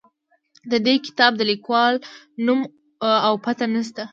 د 0.71 0.73
دې 0.85 0.95
کتاب 1.05 1.31
د 1.37 1.41
لیکوال 1.51 1.93
نوم 2.45 2.59
او 3.27 3.33
پته 3.45 3.65
نه 3.73 3.81
شته. 3.87 4.03